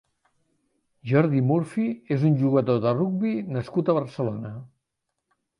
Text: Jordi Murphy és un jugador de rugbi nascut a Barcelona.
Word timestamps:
Jordi 1.11 1.41
Murphy 1.49 1.85
és 2.17 2.25
un 2.31 2.39
jugador 2.41 2.81
de 2.87 2.97
rugbi 3.03 3.35
nascut 3.59 3.93
a 3.95 3.99
Barcelona. 4.03 4.57